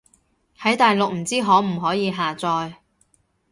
[0.57, 2.73] 喺大陸唔知可唔可以下載